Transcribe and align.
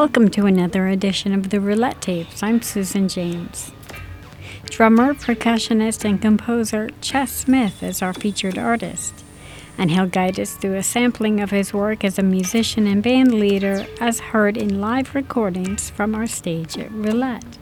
Welcome 0.00 0.30
to 0.30 0.46
another 0.46 0.88
edition 0.88 1.34
of 1.34 1.50
the 1.50 1.60
Roulette 1.60 2.00
Tapes. 2.00 2.42
I'm 2.42 2.62
Susan 2.62 3.06
James. 3.06 3.70
Drummer, 4.64 5.12
percussionist, 5.12 6.06
and 6.06 6.22
composer 6.22 6.88
Ches 7.02 7.30
Smith 7.30 7.82
is 7.82 8.00
our 8.00 8.14
featured 8.14 8.56
artist, 8.56 9.12
and 9.76 9.90
he'll 9.90 10.06
guide 10.06 10.40
us 10.40 10.54
through 10.54 10.76
a 10.76 10.82
sampling 10.82 11.38
of 11.38 11.50
his 11.50 11.74
work 11.74 12.02
as 12.02 12.18
a 12.18 12.22
musician 12.22 12.86
and 12.86 13.02
band 13.02 13.34
leader 13.34 13.86
as 14.00 14.20
heard 14.20 14.56
in 14.56 14.80
live 14.80 15.14
recordings 15.14 15.90
from 15.90 16.14
our 16.14 16.26
stage 16.26 16.78
at 16.78 16.90
Roulette. 16.92 17.58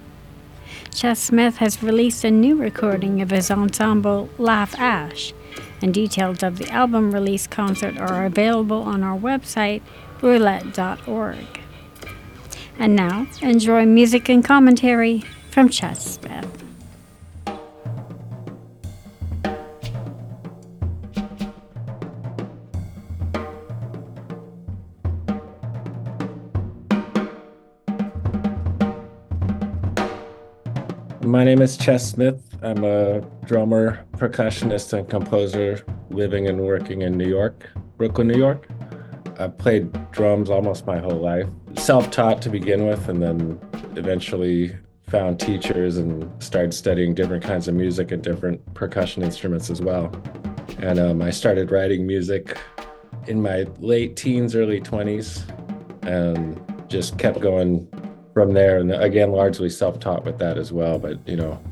Ches 0.95 1.19
Smith 1.19 1.57
has 1.57 1.83
released 1.83 2.23
a 2.23 2.31
new 2.31 2.55
recording 2.55 3.21
of 3.21 3.31
his 3.31 3.51
ensemble 3.51 4.29
Laugh 4.39 4.79
Ash, 4.79 5.35
and 5.83 5.93
details 5.93 6.45
of 6.45 6.59
the 6.59 6.71
album 6.71 7.11
release 7.11 7.49
concert 7.49 7.99
are 7.99 8.25
available 8.25 8.83
on 8.83 9.03
our 9.03 9.19
website, 9.19 9.83
roulette.org. 10.23 11.58
And 12.81 12.95
now, 12.95 13.27
enjoy 13.43 13.87
music 13.87 14.29
and 14.29 14.45
commentary 14.45 15.25
from 15.51 15.69
Ches 15.69 16.15
Smith. 16.15 16.65
My 31.25 31.43
name 31.43 31.61
is 31.61 31.77
Ches 31.77 32.09
Smith. 32.09 32.41
I'm 32.63 32.85
a 32.85 33.21
drummer, 33.45 34.05
percussionist, 34.13 34.97
and 34.97 35.09
composer 35.09 35.85
living 36.11 36.47
and 36.47 36.61
working 36.61 37.03
in 37.03 37.19
New 37.19 37.29
York, 37.29 37.69
Brooklyn, 37.97 38.29
New 38.29 38.39
York. 38.39 38.69
I've 39.39 39.57
played 39.57 39.93
drums 40.11 40.51
almost 40.51 40.87
my 40.87 40.99
whole 40.99 41.21
life. 41.21 41.49
Self 41.77 42.11
taught 42.11 42.43
to 42.43 42.51
begin 42.51 42.87
with, 42.87 43.09
and 43.09 43.23
then 43.23 43.61
eventually 43.97 44.77
found 45.09 45.39
teachers 45.41 45.97
and 45.97 46.31
started 46.43 46.75
studying 46.75 47.15
different 47.15 47.43
kinds 47.43 47.69
of 47.69 47.75
music 47.75 48.11
and 48.11 48.23
different 48.23 48.75
percussion 48.75 49.23
instruments 49.23 49.71
as 49.71 49.81
well. 49.81 50.13
And 50.79 50.99
um, 50.99 51.23
I 51.23 51.31
started 51.31 51.71
writing 51.71 52.07
music 52.07 52.59
in 53.27 53.41
my 53.41 53.67
late 53.79 54.17
teens, 54.17 54.55
early 54.55 54.81
20s, 54.81 55.45
and 56.03 56.61
just 56.89 57.19
kept 57.19 57.41
going 57.41 57.89
from 58.35 58.53
there. 58.53 58.79
And 58.79 58.93
again, 58.93 59.31
largely 59.31 59.71
self 59.71 60.01
taught 60.01 60.25
with 60.25 60.39
that 60.39 60.59
as 60.59 60.73
well, 60.73 60.99
but 60.99 61.27
you 61.29 61.37
know, 61.37 61.63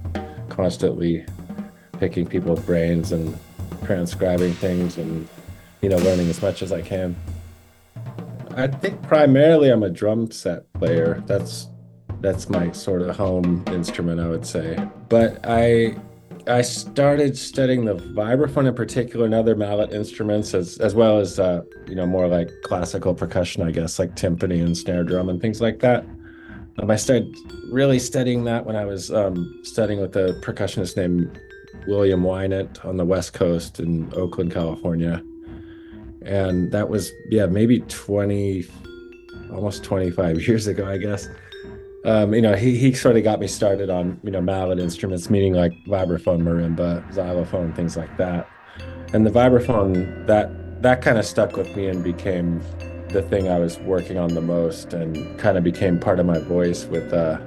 constantly 0.48 1.26
picking 1.98 2.26
people's 2.26 2.60
brains 2.60 3.12
and 3.12 3.36
transcribing 3.84 4.52
things 4.54 4.98
and 4.98 5.28
you 5.82 5.88
know, 5.88 5.98
learning 5.98 6.28
as 6.28 6.40
much 6.40 6.62
as 6.62 6.72
I 6.72 6.82
can. 6.82 7.14
I 8.56 8.66
think 8.66 9.02
primarily 9.02 9.68
I'm 9.68 9.82
a 9.82 9.90
drum 9.90 10.30
set 10.30 10.72
player. 10.72 11.22
That's 11.26 11.68
that's 12.20 12.48
my 12.48 12.72
sort 12.72 13.02
of 13.02 13.14
home 13.14 13.62
instrument, 13.66 14.18
I 14.18 14.28
would 14.28 14.46
say. 14.46 14.78
But 15.10 15.40
I 15.44 15.94
I 16.46 16.62
started 16.62 17.36
studying 17.36 17.84
the 17.84 17.96
vibraphone 17.96 18.66
in 18.66 18.74
particular 18.74 19.26
and 19.26 19.34
other 19.34 19.54
mallet 19.54 19.92
instruments 19.92 20.54
as 20.54 20.78
as 20.78 20.94
well 20.94 21.18
as 21.18 21.38
uh, 21.38 21.64
you 21.86 21.94
know 21.94 22.06
more 22.06 22.28
like 22.28 22.50
classical 22.62 23.14
percussion, 23.14 23.62
I 23.62 23.72
guess, 23.72 23.98
like 23.98 24.16
timpani 24.16 24.64
and 24.64 24.74
snare 24.74 25.04
drum 25.04 25.28
and 25.28 25.38
things 25.38 25.60
like 25.60 25.80
that. 25.80 26.06
Um, 26.78 26.90
I 26.90 26.96
started 26.96 27.36
really 27.70 27.98
studying 27.98 28.44
that 28.44 28.64
when 28.64 28.74
I 28.74 28.86
was 28.86 29.12
um, 29.12 29.60
studying 29.64 30.00
with 30.00 30.16
a 30.16 30.40
percussionist 30.42 30.96
named 30.96 31.38
William 31.86 32.22
Wynant 32.22 32.82
on 32.86 32.96
the 32.96 33.04
West 33.04 33.34
Coast 33.34 33.80
in 33.80 34.10
Oakland, 34.14 34.50
California 34.50 35.22
and 36.26 36.72
that 36.72 36.88
was 36.88 37.12
yeah 37.30 37.46
maybe 37.46 37.80
20 37.80 38.66
almost 39.52 39.84
25 39.84 40.42
years 40.48 40.66
ago 40.66 40.86
i 40.86 40.96
guess. 40.96 41.28
Um, 42.04 42.34
you 42.34 42.42
know 42.42 42.54
he, 42.54 42.76
he 42.76 42.92
sort 42.92 43.16
of 43.16 43.24
got 43.24 43.40
me 43.40 43.48
started 43.48 43.90
on 43.90 44.20
you 44.22 44.30
know 44.30 44.40
mallet 44.40 44.78
instruments 44.78 45.28
meaning 45.28 45.54
like 45.54 45.72
vibraphone 45.88 46.42
marimba 46.42 47.02
xylophone 47.12 47.72
things 47.72 47.96
like 47.96 48.16
that. 48.16 48.48
And 49.12 49.26
the 49.26 49.30
vibraphone 49.30 50.26
that 50.26 50.82
that 50.82 51.02
kind 51.02 51.18
of 51.18 51.24
stuck 51.24 51.56
with 51.56 51.74
me 51.74 51.88
and 51.88 52.04
became 52.04 52.60
the 53.08 53.22
thing 53.22 53.48
i 53.48 53.58
was 53.58 53.78
working 53.80 54.18
on 54.18 54.34
the 54.34 54.40
most 54.40 54.92
and 54.92 55.38
kind 55.38 55.56
of 55.56 55.64
became 55.64 55.98
part 55.98 56.20
of 56.20 56.26
my 56.26 56.38
voice 56.38 56.84
with 56.84 57.12
uh, 57.12 57.40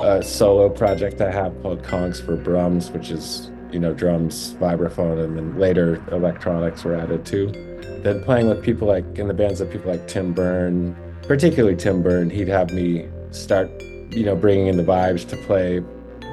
a 0.00 0.22
solo 0.22 0.68
project 0.68 1.20
i 1.20 1.30
have 1.30 1.60
called 1.62 1.82
Congs 1.82 2.24
for 2.24 2.36
Brums 2.36 2.90
which 2.90 3.10
is 3.10 3.50
you 3.72 3.78
know 3.78 3.92
drums 3.92 4.54
vibraphone 4.54 5.22
and 5.22 5.36
then 5.36 5.58
later 5.58 6.02
electronics 6.12 6.84
were 6.84 6.94
added 6.94 7.26
too 7.26 7.75
playing 8.14 8.48
with 8.48 8.62
people 8.62 8.88
like 8.88 9.04
in 9.18 9.28
the 9.28 9.34
bands 9.34 9.60
of 9.60 9.70
people 9.70 9.90
like 9.90 10.06
Tim 10.06 10.32
Berne, 10.32 10.96
particularly 11.22 11.76
Tim 11.76 12.02
Berne, 12.02 12.30
he'd 12.30 12.48
have 12.48 12.72
me 12.72 13.08
start, 13.30 13.70
you 14.10 14.24
know, 14.24 14.36
bringing 14.36 14.68
in 14.68 14.76
the 14.76 14.82
vibes 14.82 15.28
to 15.28 15.36
play 15.36 15.82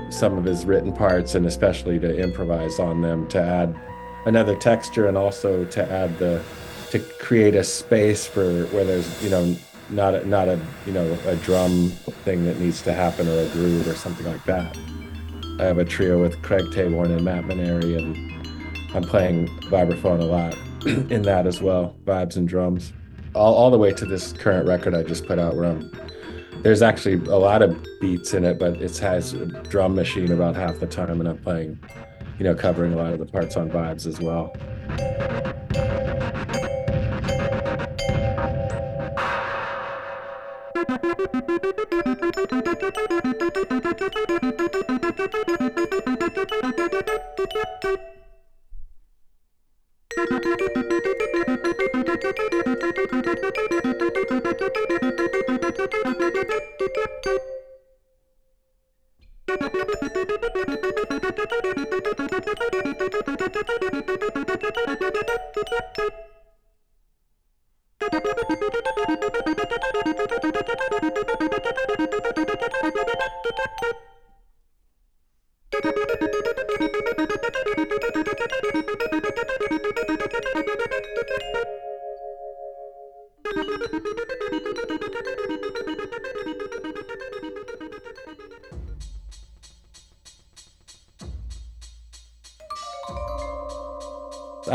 some 0.09 0.37
of 0.37 0.43
his 0.43 0.65
written 0.65 0.93
parts 0.93 1.35
and 1.35 1.45
especially 1.45 1.99
to 1.99 2.17
improvise 2.17 2.79
on 2.79 3.01
them 3.01 3.27
to 3.29 3.41
add 3.41 3.75
another 4.25 4.55
texture 4.55 5.07
and 5.07 5.17
also 5.17 5.65
to 5.65 5.91
add 5.91 6.17
the 6.19 6.41
to 6.91 6.99
create 7.19 7.55
a 7.55 7.63
space 7.63 8.27
for 8.27 8.65
where 8.67 8.85
there's 8.85 9.23
you 9.23 9.29
know 9.29 9.55
not 9.89 10.13
a, 10.13 10.25
not 10.27 10.47
a 10.47 10.59
you 10.85 10.93
know 10.93 11.17
a 11.25 11.35
drum 11.37 11.89
thing 12.23 12.45
that 12.45 12.59
needs 12.59 12.81
to 12.83 12.93
happen 12.93 13.27
or 13.27 13.39
a 13.39 13.47
groove 13.49 13.87
or 13.87 13.95
something 13.95 14.25
like 14.25 14.43
that. 14.45 14.77
I 15.59 15.63
have 15.63 15.77
a 15.77 15.85
trio 15.85 16.21
with 16.21 16.41
Craig 16.41 16.65
Taborn 16.65 17.15
and 17.15 17.23
Matt 17.23 17.45
Maneri 17.45 17.97
and 17.97 18.32
I'm 18.93 19.03
playing 19.03 19.47
vibraphone 19.69 20.19
a 20.19 20.25
lot 20.25 20.57
in 21.11 21.23
that 21.23 21.47
as 21.47 21.61
well, 21.61 21.95
vibes 22.05 22.35
and 22.35 22.47
drums. 22.47 22.93
All, 23.33 23.55
all 23.55 23.71
the 23.71 23.77
way 23.77 23.91
to 23.93 24.05
this 24.05 24.33
current 24.33 24.67
record 24.67 24.93
I 24.93 25.03
just 25.03 25.25
put 25.25 25.39
out 25.39 25.55
where 25.55 25.65
I'm 25.65 25.91
there's 26.63 26.81
actually 26.81 27.15
a 27.29 27.37
lot 27.37 27.61
of 27.61 27.77
beats 27.99 28.33
in 28.33 28.45
it, 28.45 28.57
but 28.57 28.81
it 28.81 28.97
has 28.99 29.33
a 29.33 29.45
drum 29.45 29.95
machine 29.95 30.31
about 30.31 30.55
half 30.55 30.79
the 30.79 30.87
time, 30.87 31.19
and 31.19 31.27
I'm 31.27 31.37
playing, 31.37 31.77
you 32.39 32.45
know, 32.45 32.55
covering 32.55 32.93
a 32.93 32.95
lot 32.95 33.11
of 33.11 33.19
the 33.19 33.25
parts 33.25 33.57
on 33.57 33.69
vibes 33.69 34.07
as 34.07 34.21
well. 34.21 34.55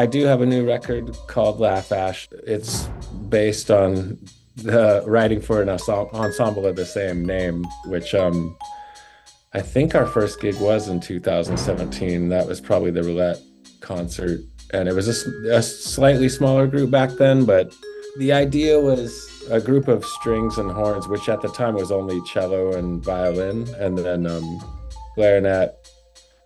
Do 0.08 0.24
have 0.24 0.40
a 0.40 0.46
new 0.46 0.66
record 0.66 1.16
called 1.28 1.60
Laugh 1.60 1.92
Ash. 1.92 2.28
It's 2.44 2.88
based 3.28 3.70
on 3.70 4.18
the 4.56 5.04
writing 5.06 5.40
for 5.40 5.62
an 5.62 5.68
ensemble 5.68 6.66
of 6.66 6.74
the 6.74 6.86
same 6.86 7.24
name, 7.24 7.64
which 7.86 8.14
um, 8.14 8.56
I 9.54 9.60
think 9.60 9.94
our 9.94 10.06
first 10.06 10.40
gig 10.40 10.58
was 10.60 10.88
in 10.88 11.00
2017. 11.00 12.28
That 12.28 12.46
was 12.46 12.60
probably 12.60 12.90
the 12.90 13.04
Roulette 13.04 13.38
concert 13.80 14.40
and 14.72 14.88
it 14.88 14.94
was 14.94 15.24
a, 15.24 15.56
a 15.56 15.62
slightly 15.62 16.28
smaller 16.28 16.66
group 16.66 16.90
back 16.90 17.10
then, 17.12 17.44
but 17.44 17.74
the 18.18 18.32
idea 18.32 18.78
was 18.78 19.28
a 19.50 19.60
group 19.60 19.88
of 19.88 20.04
strings 20.04 20.58
and 20.58 20.70
horns, 20.70 21.08
which 21.08 21.28
at 21.28 21.40
the 21.40 21.48
time 21.48 21.74
was 21.74 21.90
only 21.90 22.20
cello 22.26 22.74
and 22.74 23.02
violin, 23.02 23.66
and 23.78 23.96
then 23.96 24.26
um, 24.26 24.60
clarinet, 25.14 25.74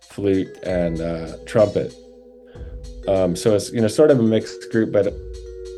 flute, 0.01 0.55
and 0.63 1.01
uh, 1.01 1.35
trumpet. 1.45 1.93
Um, 3.07 3.35
so 3.35 3.55
it's 3.55 3.71
you 3.71 3.81
know 3.81 3.87
sort 3.87 4.11
of 4.11 4.19
a 4.19 4.23
mixed 4.23 4.71
group, 4.71 4.91
but 4.91 5.13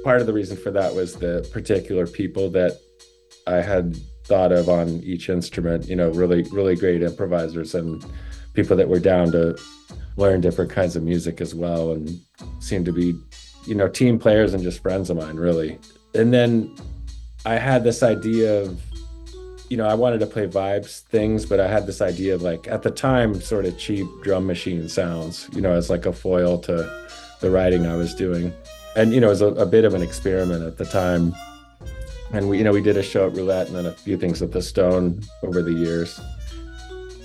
part 0.03 0.21
of 0.21 0.27
the 0.27 0.33
reason 0.33 0.57
for 0.57 0.71
that 0.71 0.93
was 0.93 1.15
the 1.15 1.47
particular 1.51 2.07
people 2.07 2.49
that 2.51 2.79
I 3.47 3.55
had 3.55 3.97
thought 4.25 4.51
of 4.51 4.69
on 4.69 5.01
each 5.03 5.29
instrument. 5.29 5.87
You 5.87 5.95
know, 5.95 6.09
really 6.09 6.43
really 6.43 6.75
great 6.75 7.01
improvisers 7.01 7.75
and 7.75 8.05
people 8.53 8.77
that 8.77 8.87
were 8.87 8.99
down 8.99 9.31
to 9.31 9.57
learn 10.17 10.41
different 10.41 10.71
kinds 10.71 10.95
of 10.95 11.03
music 11.03 11.41
as 11.41 11.55
well, 11.55 11.91
and 11.91 12.19
seemed 12.59 12.85
to 12.85 12.93
be 12.93 13.15
you 13.65 13.75
know 13.75 13.87
team 13.87 14.19
players 14.19 14.53
and 14.53 14.63
just 14.63 14.81
friends 14.81 15.09
of 15.09 15.17
mine 15.17 15.37
really. 15.37 15.79
And 16.13 16.33
then 16.33 16.75
I 17.45 17.55
had 17.55 17.83
this 17.83 18.03
idea 18.03 18.61
of 18.61 18.81
you 19.69 19.77
know, 19.77 19.87
I 19.87 19.95
wanted 19.95 20.19
to 20.19 20.27
play 20.27 20.47
vibes 20.47 21.01
things, 21.01 21.45
but 21.45 21.59
I 21.59 21.67
had 21.67 21.87
this 21.87 22.01
idea 22.01 22.35
of 22.35 22.41
like 22.41 22.67
at 22.67 22.83
the 22.83 22.91
time, 22.91 23.39
sort 23.41 23.65
of 23.65 23.77
cheap 23.77 24.07
drum 24.21 24.45
machine 24.45 24.87
sounds, 24.87 25.49
you 25.53 25.61
know, 25.61 25.73
as 25.73 25.89
like 25.89 26.05
a 26.05 26.13
foil 26.13 26.59
to 26.59 27.04
the 27.45 27.51
writing 27.51 27.85
I 27.85 27.95
was 27.95 28.15
doing. 28.15 28.51
And, 28.95 29.13
you 29.13 29.21
know, 29.21 29.27
it 29.27 29.37
was 29.37 29.41
a, 29.41 29.47
a 29.49 29.67
bit 29.67 29.85
of 29.85 29.93
an 29.93 30.01
experiment 30.01 30.63
at 30.63 30.77
the 30.77 30.85
time. 30.85 31.35
And 32.33 32.49
we, 32.49 32.57
you 32.57 32.63
know, 32.63 32.71
we 32.71 32.81
did 32.81 32.97
a 32.97 33.03
show 33.03 33.27
at 33.27 33.35
Roulette 33.35 33.67
and 33.67 33.75
then 33.75 33.85
a 33.85 33.91
few 33.91 34.17
things 34.17 34.41
at 34.41 34.51
the 34.51 34.63
Stone 34.63 35.21
over 35.43 35.61
the 35.61 35.71
years. 35.71 36.19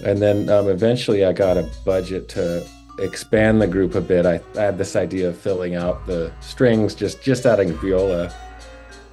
And 0.04 0.20
then 0.20 0.50
um, 0.50 0.68
eventually 0.68 1.24
I 1.24 1.32
got 1.32 1.56
a 1.56 1.66
budget 1.86 2.28
to 2.30 2.66
expand 2.98 3.62
the 3.62 3.66
group 3.66 3.94
a 3.94 4.00
bit. 4.02 4.26
I, 4.26 4.40
I 4.58 4.62
had 4.62 4.76
this 4.76 4.94
idea 4.94 5.30
of 5.30 5.38
filling 5.38 5.74
out 5.74 6.06
the 6.06 6.30
strings, 6.40 6.94
just 6.94 7.22
just 7.22 7.46
adding 7.46 7.72
viola 7.78 8.30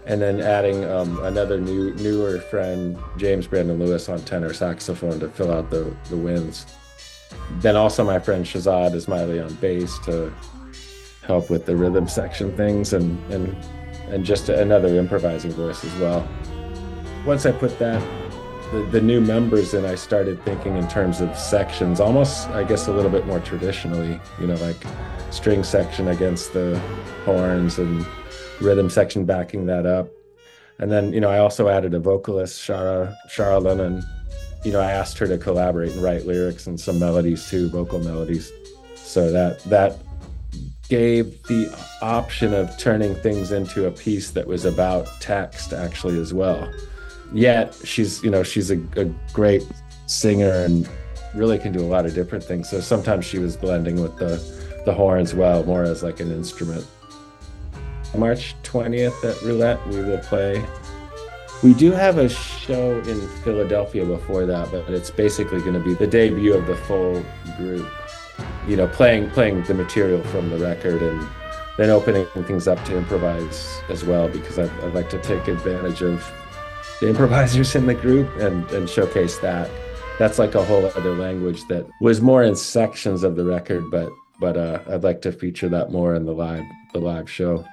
and 0.05 0.21
then 0.21 0.41
adding 0.41 0.85
um, 0.85 1.21
another 1.23 1.59
new 1.59 1.93
newer 1.95 2.39
friend, 2.39 2.97
James 3.17 3.47
Brandon 3.47 3.77
Lewis, 3.77 4.07
on 4.07 4.19
tenor 4.21 4.53
saxophone 4.53 5.19
to 5.19 5.29
fill 5.29 5.53
out 5.53 5.69
the 5.69 5.95
the 6.09 6.17
winds. 6.17 6.65
Then 7.59 7.75
also 7.75 8.03
my 8.03 8.19
friend 8.19 8.45
Shahzad 8.45 8.91
Ismaili 8.93 9.45
on 9.45 9.53
bass 9.55 9.99
to 9.99 10.33
help 11.27 11.49
with 11.49 11.65
the 11.65 11.75
rhythm 11.75 12.07
section 12.07 12.55
things, 12.55 12.93
and 12.93 13.19
and 13.31 13.55
and 14.09 14.25
just 14.25 14.49
another 14.49 14.97
improvising 14.97 15.51
voice 15.51 15.83
as 15.83 15.93
well. 15.99 16.27
Once 17.25 17.45
I 17.45 17.51
put 17.51 17.77
that 17.79 18.01
the, 18.71 18.79
the 18.91 19.01
new 19.01 19.21
members 19.21 19.73
in, 19.73 19.85
I 19.85 19.95
started 19.95 20.43
thinking 20.43 20.77
in 20.77 20.87
terms 20.87 21.21
of 21.21 21.37
sections, 21.37 21.99
almost 21.99 22.49
I 22.49 22.63
guess 22.63 22.87
a 22.87 22.93
little 22.93 23.11
bit 23.11 23.25
more 23.25 23.39
traditionally, 23.39 24.19
you 24.39 24.47
know, 24.47 24.55
like 24.55 24.77
string 25.31 25.63
section 25.63 26.09
against 26.09 26.53
the 26.53 26.79
horns 27.23 27.79
and 27.79 28.05
rhythm 28.61 28.89
section 28.89 29.25
backing 29.25 29.65
that 29.67 29.85
up. 29.85 30.09
And 30.79 30.91
then, 30.91 31.13
you 31.13 31.21
know, 31.21 31.29
I 31.29 31.39
also 31.39 31.69
added 31.69 31.93
a 31.93 31.99
vocalist, 31.99 32.61
Shara 32.61 33.15
Charlene, 33.29 33.85
and 33.85 34.03
you 34.63 34.71
know, 34.71 34.81
I 34.81 34.91
asked 34.91 35.17
her 35.19 35.27
to 35.27 35.37
collaborate 35.37 35.93
and 35.93 36.03
write 36.03 36.25
lyrics 36.25 36.67
and 36.67 36.79
some 36.79 36.99
melodies 36.99 37.49
too, 37.49 37.69
vocal 37.69 37.99
melodies. 37.99 38.51
So 38.95 39.31
that 39.31 39.59
that 39.65 39.97
gave 40.89 41.41
the 41.43 41.73
option 42.01 42.53
of 42.53 42.77
turning 42.77 43.15
things 43.15 43.51
into 43.51 43.87
a 43.87 43.91
piece 43.91 44.31
that 44.31 44.47
was 44.47 44.65
about 44.65 45.07
text 45.19 45.73
actually 45.73 46.19
as 46.19 46.33
well. 46.33 46.71
Yet 47.33 47.75
she's, 47.83 48.23
you 48.23 48.31
know, 48.31 48.43
she's 48.43 48.71
a, 48.71 48.79
a 48.95 49.05
great 49.33 49.67
singer 50.05 50.51
and 50.51 50.87
really 51.35 51.59
can 51.59 51.71
do 51.73 51.81
a 51.81 51.89
lot 51.89 52.05
of 52.05 52.13
different 52.13 52.43
things. 52.43 52.69
So 52.69 52.79
sometimes 52.79 53.25
she 53.25 53.39
was 53.39 53.57
blending 53.57 54.01
with 54.01 54.17
the 54.17 54.37
the 54.85 54.93
horns 54.93 55.33
well, 55.33 55.65
more 55.65 55.83
as 55.83 56.01
like 56.01 56.21
an 56.21 56.31
instrument. 56.31 56.87
March 58.15 58.55
20th 58.63 59.21
at 59.25 59.41
Roulette, 59.41 59.85
we 59.87 60.01
will 60.01 60.19
play. 60.19 60.65
We 61.61 61.73
do 61.73 61.91
have 61.91 62.17
a 62.19 62.29
show 62.29 62.99
in 62.99 63.27
Philadelphia 63.43 64.05
before 64.05 64.45
that, 64.45 64.71
but 64.71 64.89
it's 64.89 65.11
basically 65.11 65.59
going 65.59 65.73
to 65.73 65.81
be 65.81 65.93
the 65.93 66.07
debut 66.07 66.53
of 66.53 66.67
the 66.67 66.77
full 66.77 67.21
group. 67.57 67.85
You 68.67 68.75
know, 68.75 68.87
playing 68.87 69.29
playing 69.31 69.63
the 69.63 69.73
material 69.73 70.21
from 70.23 70.49
the 70.49 70.57
record 70.57 71.01
and 71.01 71.27
then 71.77 71.89
opening 71.89 72.25
things 72.43 72.67
up 72.67 72.83
to 72.85 72.97
improvise 72.97 73.81
as 73.89 74.03
well 74.03 74.27
because 74.27 74.59
I'd, 74.59 74.71
I'd 74.81 74.93
like 74.93 75.09
to 75.11 75.19
take 75.19 75.47
advantage 75.47 76.01
of 76.01 76.29
the 76.99 77.09
improvisers 77.09 77.75
in 77.75 77.85
the 77.85 77.93
group 77.93 78.27
and, 78.37 78.69
and 78.71 78.89
showcase 78.89 79.37
that. 79.39 79.69
That's 80.19 80.39
like 80.39 80.55
a 80.55 80.63
whole 80.63 80.85
other 80.85 81.13
language 81.13 81.65
that 81.67 81.87
was 82.01 82.21
more 82.21 82.43
in 82.43 82.55
sections 82.55 83.23
of 83.23 83.35
the 83.35 83.45
record, 83.45 83.89
but 83.91 84.11
but 84.39 84.57
uh, 84.57 84.79
I'd 84.89 85.03
like 85.03 85.21
to 85.23 85.31
feature 85.31 85.69
that 85.69 85.91
more 85.91 86.15
in 86.15 86.25
the 86.25 86.33
live 86.33 86.63
the 86.93 86.99
live 86.99 87.29
show. 87.29 87.63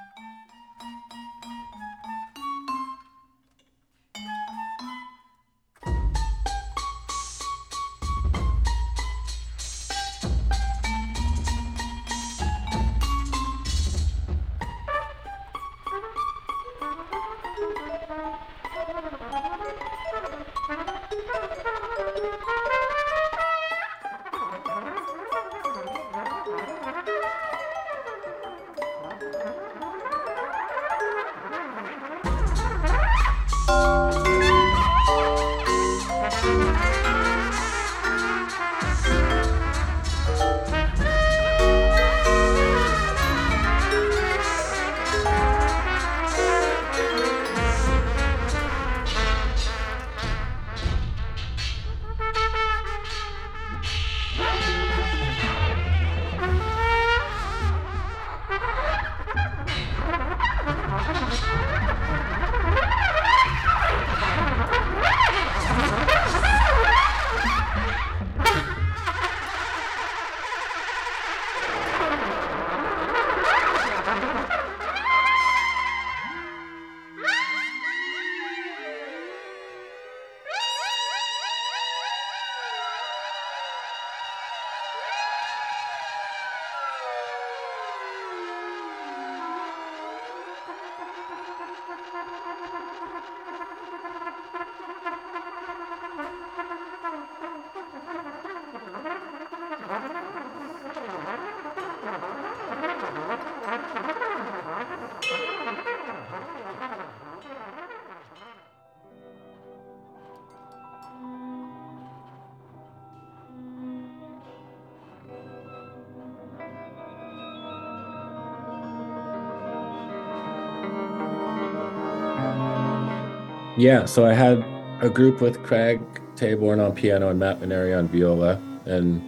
Yeah, 123.76 124.04
so 124.04 124.24
I 124.24 124.32
had 124.32 124.64
a 125.00 125.10
group 125.10 125.40
with 125.40 125.60
Craig 125.64 126.00
Taborn 126.36 126.84
on 126.84 126.94
piano 126.94 127.30
and 127.30 127.40
Matt 127.40 127.60
Maneri 127.60 127.96
on 127.96 128.06
viola, 128.06 128.60
and 128.86 129.20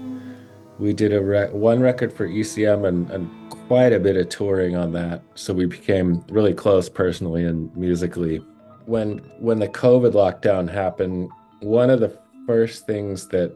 we 0.78 0.92
did 0.92 1.12
a 1.12 1.48
one 1.48 1.80
record 1.80 2.12
for 2.12 2.28
ECM 2.28 2.86
and, 2.86 3.10
and 3.10 3.28
quite 3.50 3.92
a 3.92 3.98
bit 3.98 4.16
of 4.16 4.28
touring 4.28 4.76
on 4.76 4.92
that. 4.92 5.22
So 5.34 5.52
we 5.52 5.66
became 5.66 6.24
really 6.28 6.54
close 6.54 6.88
personally 6.88 7.44
and 7.44 7.74
musically. 7.76 8.38
When 8.84 9.18
when 9.40 9.58
the 9.58 9.68
COVID 9.68 10.12
lockdown 10.12 10.70
happened, 10.70 11.28
one 11.60 11.90
of 11.90 11.98
the 11.98 12.16
first 12.46 12.86
things 12.86 13.26
that 13.28 13.52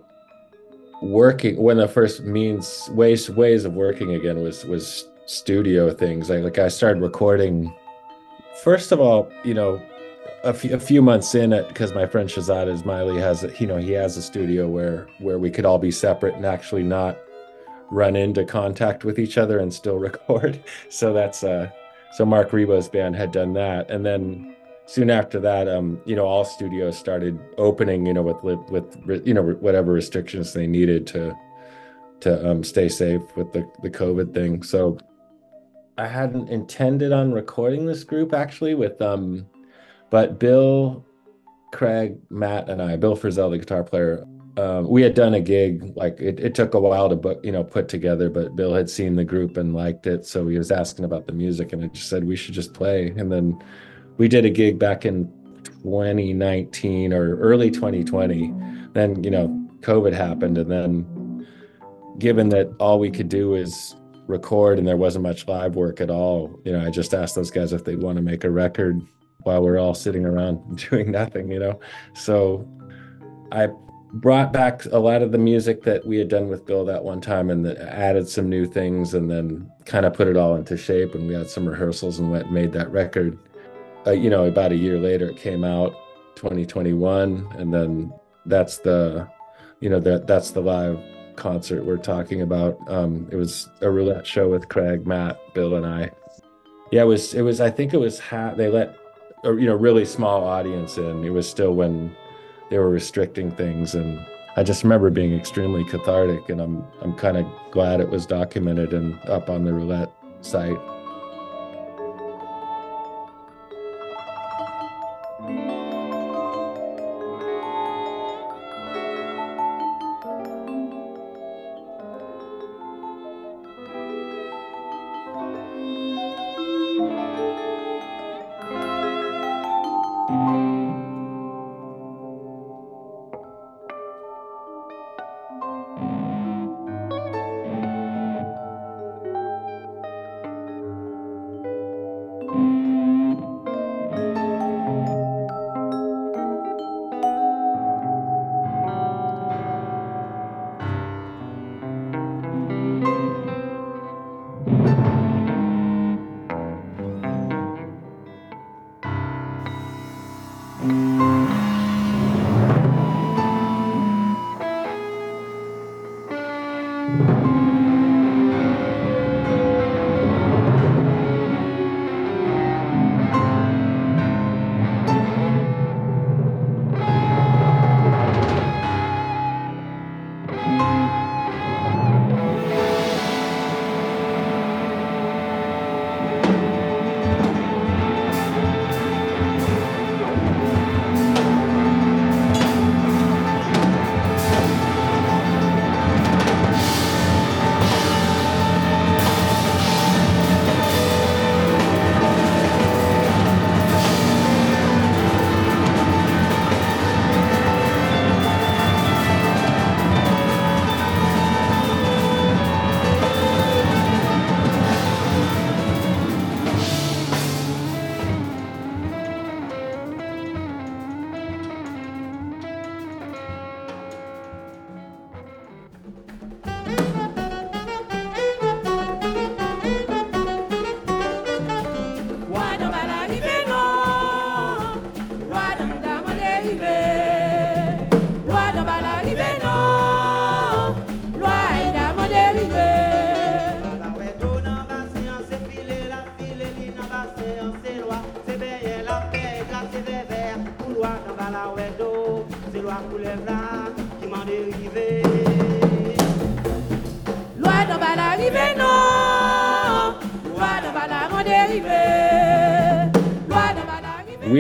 working 1.02 1.56
when 1.56 1.76
the 1.76 1.86
first 1.86 2.22
means 2.22 2.90
ways 2.92 3.30
ways 3.30 3.64
of 3.64 3.74
working 3.74 4.14
again 4.14 4.42
was 4.42 4.64
was 4.64 5.08
studio 5.26 5.92
things. 5.94 6.32
I 6.32 6.38
like 6.38 6.58
I 6.58 6.66
started 6.66 7.00
recording. 7.00 7.72
First 8.64 8.90
of 8.90 9.00
all, 9.00 9.30
you 9.44 9.54
know, 9.54 9.80
a 10.42 10.54
few, 10.54 11.02
months 11.02 11.34
in 11.34 11.52
it 11.52 11.68
because 11.68 11.92
my 11.92 12.06
friend 12.06 12.28
Shahzad 12.28 12.66
Ismaili 12.66 13.20
has 13.20 13.44
you 13.60 13.66
know 13.66 13.76
he 13.76 13.92
has 13.92 14.16
a 14.16 14.22
studio 14.22 14.68
where 14.68 15.06
where 15.18 15.38
we 15.38 15.50
could 15.50 15.64
all 15.64 15.78
be 15.78 15.90
separate 15.90 16.34
and 16.34 16.46
actually 16.46 16.82
not 16.82 17.18
run 17.90 18.16
into 18.16 18.44
contact 18.44 19.04
with 19.04 19.18
each 19.18 19.36
other 19.36 19.58
and 19.58 19.72
still 19.72 19.98
record. 20.08 20.62
So 20.88 21.12
that's 21.12 21.44
uh 21.44 21.70
so 22.12 22.24
Marc 22.24 22.50
Ribot's 22.50 22.88
band 22.88 23.16
had 23.16 23.32
done 23.32 23.52
that, 23.54 23.90
and 23.90 24.04
then 24.04 24.56
soon 24.86 25.10
after 25.10 25.38
that, 25.38 25.68
um, 25.68 26.00
you 26.04 26.16
know, 26.16 26.24
all 26.24 26.44
studios 26.44 26.98
started 26.98 27.38
opening, 27.56 28.06
you 28.06 28.14
know, 28.14 28.22
with 28.22 28.42
with 28.70 29.26
you 29.26 29.34
know 29.34 29.42
whatever 29.42 29.92
restrictions 29.92 30.52
they 30.52 30.66
needed 30.66 31.06
to 31.08 31.36
to 32.20 32.50
um, 32.50 32.64
stay 32.64 32.88
safe 32.88 33.22
with 33.36 33.52
the 33.52 33.70
the 33.82 33.90
COVID 33.90 34.34
thing. 34.34 34.62
So 34.62 34.98
I 35.98 36.06
hadn't 36.06 36.48
intended 36.48 37.12
on 37.12 37.32
recording 37.32 37.86
this 37.86 38.04
group 38.04 38.32
actually 38.32 38.74
with 38.74 39.00
um, 39.02 39.46
but 40.10 40.38
Bill, 40.38 41.04
Craig, 41.72 42.18
Matt, 42.30 42.68
and 42.68 42.82
I, 42.82 42.96
Bill 42.96 43.16
Frisell, 43.16 43.50
the 43.50 43.58
guitar 43.58 43.84
player, 43.84 44.24
um, 44.56 44.88
we 44.88 45.02
had 45.02 45.14
done 45.14 45.34
a 45.34 45.40
gig 45.40 45.92
like 45.96 46.20
it, 46.20 46.40
it 46.40 46.54
took 46.54 46.74
a 46.74 46.80
while 46.80 47.08
to 47.08 47.16
book 47.16 47.40
you 47.44 47.52
know 47.52 47.62
put 47.62 47.88
together 47.88 48.28
but 48.28 48.56
bill 48.56 48.74
had 48.74 48.90
seen 48.90 49.14
the 49.14 49.24
group 49.24 49.56
and 49.56 49.74
liked 49.74 50.06
it 50.06 50.26
so 50.26 50.46
he 50.48 50.58
was 50.58 50.70
asking 50.70 51.04
about 51.04 51.26
the 51.26 51.32
music 51.32 51.72
and 51.72 51.84
i 51.84 51.86
just 51.86 52.08
said 52.08 52.24
we 52.24 52.36
should 52.36 52.54
just 52.54 52.74
play. 52.74 53.08
And 53.16 53.30
then 53.30 53.62
we 54.16 54.28
did 54.28 54.44
a 54.44 54.50
gig 54.50 54.78
back 54.78 55.06
in 55.06 55.32
2019 55.64 57.12
or 57.12 57.36
early 57.38 57.70
2020 57.70 58.52
then 58.92 59.22
you 59.22 59.30
know 59.30 59.48
covid 59.80 60.12
happened 60.12 60.58
and 60.58 60.70
then 60.70 61.46
given 62.18 62.48
that 62.50 62.70
all 62.80 62.98
we 62.98 63.10
could 63.10 63.28
do 63.28 63.54
is 63.54 63.94
record 64.26 64.78
and 64.78 64.86
there 64.86 64.96
wasn't 64.96 65.22
much 65.22 65.46
live 65.48 65.76
work 65.76 66.00
at 66.00 66.10
all 66.10 66.60
you 66.64 66.72
know 66.72 66.84
i 66.84 66.90
just 66.90 67.14
asked 67.14 67.34
those 67.34 67.50
guys 67.50 67.72
if 67.72 67.84
they'd 67.84 68.02
want 68.02 68.16
to 68.16 68.22
make 68.22 68.44
a 68.44 68.50
record 68.50 69.00
while 69.42 69.62
we're 69.62 69.78
all 69.78 69.94
sitting 69.94 70.24
around 70.24 70.76
doing 70.90 71.10
nothing 71.10 71.50
you 71.50 71.58
know 71.58 71.78
so 72.14 72.66
i 73.52 73.68
brought 74.12 74.52
back 74.52 74.84
a 74.86 74.98
lot 74.98 75.22
of 75.22 75.32
the 75.32 75.38
music 75.38 75.82
that 75.82 76.04
we 76.04 76.16
had 76.16 76.28
done 76.28 76.48
with 76.48 76.66
Bill 76.66 76.84
that 76.84 77.02
one 77.02 77.20
time 77.20 77.50
and 77.50 77.66
added 77.66 78.28
some 78.28 78.48
new 78.48 78.66
things 78.66 79.14
and 79.14 79.30
then 79.30 79.70
kind 79.84 80.04
of 80.04 80.14
put 80.14 80.26
it 80.26 80.36
all 80.36 80.56
into 80.56 80.76
shape. 80.76 81.14
And 81.14 81.28
we 81.28 81.34
had 81.34 81.48
some 81.48 81.68
rehearsals 81.68 82.18
and 82.18 82.30
went 82.30 82.46
and 82.46 82.54
made 82.54 82.72
that 82.72 82.90
record. 82.90 83.38
Uh, 84.06 84.12
you 84.12 84.30
know, 84.30 84.46
about 84.46 84.72
a 84.72 84.76
year 84.76 84.98
later, 84.98 85.30
it 85.30 85.36
came 85.36 85.64
out 85.64 85.94
2021. 86.36 87.46
And 87.56 87.72
then 87.72 88.12
that's 88.46 88.78
the, 88.78 89.28
you 89.80 89.88
know, 89.88 90.00
that 90.00 90.26
that's 90.26 90.50
the 90.50 90.60
live 90.60 90.98
concert 91.36 91.84
we're 91.84 91.96
talking 91.96 92.42
about. 92.42 92.78
Um, 92.88 93.28
it 93.30 93.36
was 93.36 93.68
a 93.80 93.90
roulette 93.90 94.26
show 94.26 94.48
with 94.48 94.68
Craig, 94.68 95.06
Matt, 95.06 95.38
Bill, 95.54 95.76
and 95.76 95.86
I. 95.86 96.10
Yeah, 96.90 97.02
it 97.02 97.06
was, 97.06 97.34
it 97.34 97.42
was, 97.42 97.60
I 97.60 97.70
think 97.70 97.94
it 97.94 97.98
was, 97.98 98.18
ha- 98.18 98.54
they 98.54 98.68
let, 98.68 98.96
a, 99.44 99.54
you 99.54 99.66
know, 99.66 99.74
really 99.74 100.04
small 100.04 100.44
audience 100.44 100.96
in. 100.98 101.24
It 101.24 101.30
was 101.30 101.48
still 101.48 101.72
when 101.72 102.14
they 102.70 102.78
were 102.78 102.90
restricting 102.90 103.50
things 103.50 103.94
and 103.94 104.24
I 104.56 104.62
just 104.62 104.82
remember 104.82 105.10
being 105.10 105.34
extremely 105.34 105.84
cathartic 105.84 106.48
and 106.48 106.60
I'm 106.60 106.84
I'm 107.02 107.14
kind 107.14 107.36
of 107.36 107.46
glad 107.70 108.00
it 108.00 108.08
was 108.08 108.26
documented 108.26 108.92
and 108.92 109.18
up 109.28 109.48
on 109.48 109.64
the 109.64 109.72
roulette 109.72 110.12
site. 110.40 110.78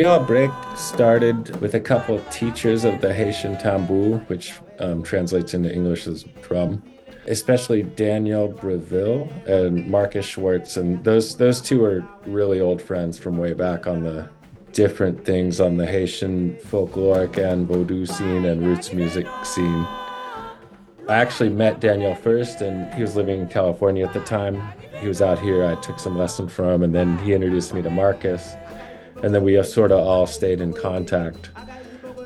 We 0.00 0.06
All 0.06 0.24
Break 0.24 0.50
started 0.76 1.60
with 1.60 1.74
a 1.74 1.80
couple 1.80 2.16
of 2.16 2.30
teachers 2.30 2.84
of 2.84 3.02
the 3.02 3.12
Haitian 3.12 3.58
tambour, 3.58 4.16
which 4.28 4.54
um, 4.78 5.02
translates 5.02 5.52
into 5.52 5.70
English 5.70 6.06
as 6.06 6.22
drum, 6.40 6.82
especially 7.26 7.82
Daniel 7.82 8.50
Brevil 8.50 9.28
and 9.46 9.86
Markus 9.90 10.24
Schwartz. 10.24 10.78
And 10.78 11.04
those, 11.04 11.36
those 11.36 11.60
two 11.60 11.84
are 11.84 12.02
really 12.24 12.62
old 12.62 12.80
friends 12.80 13.18
from 13.18 13.36
way 13.36 13.52
back 13.52 13.86
on 13.86 14.02
the 14.02 14.26
different 14.72 15.22
things 15.26 15.60
on 15.60 15.76
the 15.76 15.84
Haitian 15.84 16.56
folkloric 16.56 17.36
and 17.36 17.68
Vodou 17.68 18.08
scene 18.08 18.46
and 18.46 18.66
roots 18.66 18.94
music 18.94 19.26
scene. 19.44 19.86
I 21.10 21.16
actually 21.16 21.50
met 21.50 21.78
Daniel 21.78 22.14
first, 22.14 22.62
and 22.62 22.90
he 22.94 23.02
was 23.02 23.16
living 23.16 23.40
in 23.40 23.48
California 23.48 24.06
at 24.06 24.14
the 24.14 24.20
time. 24.20 24.62
He 24.98 25.08
was 25.08 25.20
out 25.20 25.38
here. 25.38 25.62
I 25.62 25.74
took 25.82 25.98
some 25.98 26.16
lesson 26.16 26.48
from 26.48 26.68
him, 26.68 26.82
and 26.84 26.94
then 26.94 27.18
he 27.18 27.34
introduced 27.34 27.74
me 27.74 27.82
to 27.82 27.90
Markus. 27.90 28.54
And 29.22 29.34
then 29.34 29.44
we 29.44 29.62
sort 29.62 29.92
of 29.92 30.00
all 30.00 30.26
stayed 30.26 30.60
in 30.60 30.72
contact. 30.72 31.50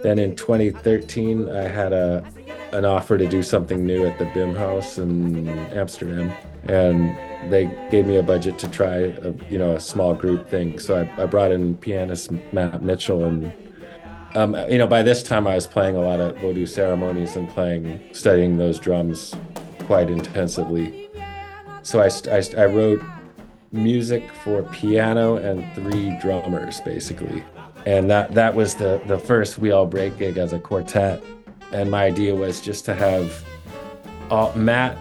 Then 0.03 0.19
in 0.19 0.37
2013, 0.37 1.51
I 1.51 1.63
had 1.63 1.93
a, 1.93 2.25
an 2.73 2.85
offer 2.85 3.17
to 3.17 3.27
do 3.27 3.43
something 3.43 3.87
new 3.87 4.07
at 4.07 4.19
the 4.19 4.27
Bimhuis 4.27 4.99
in 4.99 5.49
Amsterdam, 5.49 6.33
and 6.65 7.17
they 7.51 7.67
gave 7.91 8.07
me 8.07 8.17
a 8.17 8.23
budget 8.23 8.59
to 8.59 8.69
try 8.69 8.97
a 8.97 9.33
you 9.49 9.59
know 9.59 9.77
a 9.77 9.81
small 9.81 10.15
group 10.15 10.49
thing. 10.51 10.79
So 10.79 10.97
I, 11.01 11.23
I 11.23 11.27
brought 11.27 11.53
in 11.53 11.77
pianist 11.77 12.31
Matt 12.53 12.83
Mitchell, 12.83 13.25
and 13.25 13.53
um, 14.35 14.55
you 14.69 14.79
know 14.79 14.87
by 14.87 15.03
this 15.03 15.23
time 15.23 15.47
I 15.47 15.55
was 15.55 15.67
playing 15.67 15.97
a 15.97 16.01
lot 16.01 16.21
of 16.21 16.37
Vodou 16.37 16.69
ceremonies 16.69 17.37
and 17.37 17.49
playing 17.49 18.01
studying 18.13 18.59
those 18.59 18.79
drums 18.79 19.35
quite 19.81 20.11
intensively. 20.11 21.09
So 21.83 22.01
I, 22.01 22.11
I, 22.31 22.63
I 22.63 22.67
wrote 22.67 23.03
music 23.75 24.31
for 24.43 24.63
piano 24.63 25.37
and 25.37 25.65
three 25.75 26.17
drummers 26.21 26.81
basically. 26.81 27.45
And 27.87 28.09
that 28.11 28.33
that 28.35 28.55
was 28.55 28.75
the 28.75 29.03
the 29.07 29.19
first 29.19 29.59
we 29.59 29.73
all 29.73 29.87
break 29.87 30.17
gig 30.17 30.39
as 30.39 30.53
a 30.53 30.59
quartet. 30.59 31.23
And 31.73 31.91
my 31.91 32.05
idea 32.05 32.35
was 32.35 32.61
just 32.61 32.85
to 32.87 32.95
have 32.95 33.45
all, 34.31 34.55
matt 34.55 34.97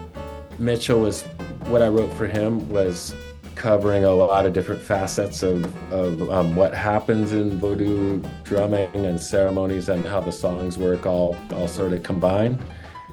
mitchell 0.58 1.00
was 1.00 1.22
what 1.66 1.82
i 1.82 1.88
wrote 1.88 2.12
for 2.14 2.26
him 2.26 2.68
was 2.68 3.14
covering 3.54 4.04
a 4.04 4.10
lot 4.10 4.44
of 4.44 4.52
different 4.52 4.80
facets 4.80 5.42
of, 5.42 5.64
of 5.92 6.30
um, 6.30 6.54
what 6.54 6.74
happens 6.74 7.32
in 7.32 7.58
voodoo 7.58 8.22
drumming 8.42 8.88
and 8.94 9.20
ceremonies 9.20 9.88
and 9.88 10.04
how 10.04 10.20
the 10.20 10.30
songs 10.30 10.76
work 10.76 11.06
all 11.06 11.36
all 11.52 11.66
sort 11.66 11.92
of 11.92 12.02
combined 12.02 12.60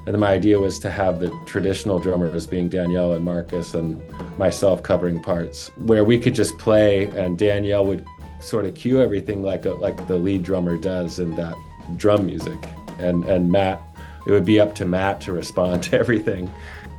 and 0.08 0.17
my 0.20 0.31
idea 0.31 0.60
was 0.60 0.79
to 0.79 0.89
have 0.89 1.20
the 1.20 1.29
traditional 1.46 2.00
drummers 2.00 2.48
being 2.48 2.70
Danielle 2.70 3.13
and 3.13 3.24
Markus 3.24 3.75
and 3.75 4.01
myself 4.38 4.81
covering 4.81 5.22
parts 5.22 5.70
where 5.77 6.03
we 6.03 6.20
could 6.20 6.34
just 6.34 6.58
play 6.58 7.05
and 7.05 7.38
Danielle 7.38 7.86
would 7.86 8.05
sort 8.39 8.65
of 8.65 8.74
cue 8.74 9.00
everything 9.00 9.43
like 9.43 9.65
a, 9.65 9.72
like 9.72 10.08
the 10.08 10.17
lead 10.17 10.41
drummer 10.41 10.75
does 10.75 11.20
in 11.20 11.36
that 11.36 11.55
drum 11.98 12.25
music. 12.25 12.58
And 12.98 13.24
and 13.25 13.51
Matt, 13.51 13.81
it 14.25 14.31
would 14.31 14.46
be 14.46 14.60
up 14.60 14.74
to 14.75 14.86
Matt 14.86 15.22
to 15.22 15.34
respond 15.34 15.84
to 15.84 16.00
everything. 16.00 16.51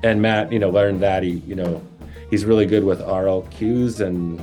And 0.04 0.23
Matt, 0.23 0.52
you 0.52 0.59
know, 0.59 0.71
learned 0.71 1.00
that 1.00 1.25
he, 1.25 1.30
you 1.30 1.56
know, 1.56 1.82
he's 2.30 2.44
really 2.44 2.66
good 2.66 2.85
with 2.85 3.00
aural 3.00 3.42
cues 3.50 4.00
and 4.00 4.40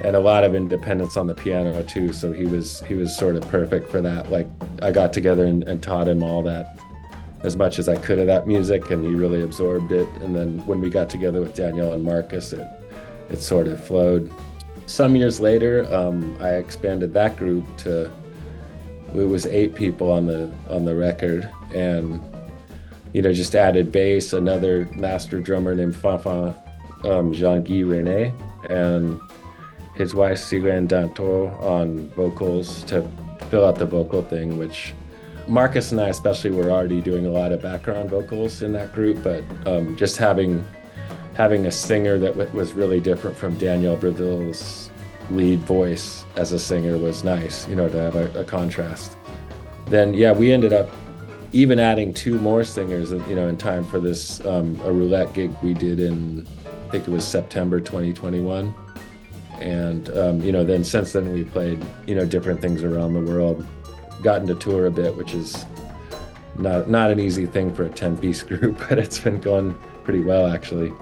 and 0.00 0.14
a 0.14 0.20
lot 0.20 0.44
of 0.44 0.54
independence 0.54 1.16
on 1.16 1.26
the 1.26 1.34
piano 1.34 1.82
too. 1.82 2.14
So 2.14 2.32
he 2.32 2.46
was 2.46 2.80
he 2.82 2.94
was 2.94 3.14
sort 3.14 3.36
of 3.36 3.46
perfect 3.48 3.90
for 3.90 4.00
that. 4.00 4.30
Like 4.30 4.46
I 4.80 4.92
got 4.92 5.12
together 5.12 5.44
and, 5.44 5.62
and 5.64 5.82
taught 5.82 6.08
him 6.08 6.22
all 6.22 6.42
that 6.44 6.78
as 7.42 7.56
much 7.56 7.78
as 7.78 7.88
I 7.88 7.96
could 7.96 8.18
of 8.18 8.26
that 8.26 8.46
music, 8.46 8.90
and 8.90 9.04
he 9.04 9.14
really 9.14 9.42
absorbed 9.42 9.92
it. 9.92 10.08
And 10.22 10.34
then 10.34 10.64
when 10.66 10.80
we 10.80 10.90
got 10.90 11.08
together 11.08 11.40
with 11.40 11.54
Danielle 11.54 11.92
and 11.92 12.04
Markus, 12.04 12.52
it 12.52 12.66
it 13.28 13.42
sort 13.42 13.66
of 13.66 13.82
flowed. 13.82 14.30
Some 14.86 15.16
years 15.16 15.40
later, 15.40 15.92
um, 15.92 16.36
I 16.40 16.50
expanded 16.50 17.12
that 17.14 17.36
group 17.36 17.64
to 17.78 18.10
it 19.14 19.24
was 19.24 19.46
eight 19.46 19.74
people 19.74 20.10
on 20.10 20.26
the 20.26 20.50
on 20.68 20.84
the 20.84 20.94
record, 20.94 21.48
and 21.74 22.20
you 23.12 23.22
know 23.22 23.32
just 23.32 23.54
added 23.54 23.92
bass, 23.92 24.32
another 24.32 24.88
master 24.94 25.40
drummer 25.40 25.74
named 25.74 25.94
Fanfan 25.94 26.54
um, 27.04 27.32
Jean-Guy 27.32 27.80
Rene, 27.80 28.32
and 28.68 29.20
his 29.94 30.14
wife 30.14 30.38
Sirene 30.38 30.86
Dantor 30.86 31.50
on 31.62 32.08
vocals 32.10 32.82
to 32.84 33.08
fill 33.50 33.64
out 33.64 33.76
the 33.76 33.86
vocal 33.86 34.22
thing, 34.22 34.58
which 34.58 34.92
Markus 35.48 35.92
and 35.92 36.00
I 36.00 36.08
especially 36.08 36.50
were 36.50 36.70
already 36.70 37.00
doing 37.00 37.26
a 37.26 37.30
lot 37.30 37.52
of 37.52 37.62
background 37.62 38.10
vocals 38.10 38.62
in 38.62 38.72
that 38.72 38.92
group, 38.92 39.22
but 39.22 39.44
um, 39.66 39.96
just 39.96 40.16
having 40.16 40.66
having 41.34 41.66
a 41.66 41.70
singer 41.70 42.18
that 42.18 42.36
w- 42.36 42.50
was 42.56 42.72
really 42.72 42.98
different 42.98 43.36
from 43.36 43.56
Danielle 43.58 43.96
Brevil's 43.96 44.90
lead 45.30 45.60
voice 45.60 46.24
as 46.36 46.52
a 46.52 46.58
singer 46.58 46.96
was 46.98 47.22
nice, 47.22 47.68
you 47.68 47.76
know, 47.76 47.88
to 47.88 47.96
have 47.98 48.16
a, 48.16 48.40
a 48.40 48.44
contrast. 48.44 49.16
Then 49.86 50.14
yeah, 50.14 50.32
we 50.32 50.52
ended 50.52 50.72
up 50.72 50.90
even 51.52 51.78
adding 51.78 52.12
two 52.12 52.38
more 52.38 52.64
singers, 52.64 53.12
you 53.12 53.36
know, 53.36 53.48
in 53.48 53.56
time 53.56 53.84
for 53.84 54.00
this 54.00 54.44
um, 54.46 54.80
a 54.84 54.90
roulette 54.90 55.32
gig 55.32 55.54
we 55.62 55.74
did 55.74 56.00
in 56.00 56.46
I 56.88 56.90
think 56.90 57.06
it 57.06 57.10
was 57.10 57.26
September 57.26 57.80
2021. 57.80 58.74
And 59.60 60.10
um, 60.16 60.42
you 60.42 60.50
know, 60.50 60.64
then 60.64 60.82
since 60.82 61.12
then 61.12 61.32
we 61.32 61.44
played 61.44 61.84
you 62.08 62.16
know 62.16 62.26
different 62.26 62.60
things 62.60 62.82
around 62.82 63.14
the 63.14 63.20
world 63.20 63.64
gotten 64.22 64.46
to 64.48 64.54
tour 64.54 64.86
a 64.86 64.90
bit, 64.90 65.16
which 65.16 65.34
is 65.34 65.64
not 66.56 66.88
not 66.88 67.10
an 67.10 67.20
easy 67.20 67.46
thing 67.46 67.74
for 67.74 67.84
a 67.84 67.90
10 67.90 68.18
piece 68.18 68.42
group, 68.50 68.78
but 68.88 68.98
it's 68.98 69.18
been 69.18 69.40
going 69.40 69.78
pretty 70.04 70.20
well 70.20 70.46
actually. 70.46 70.92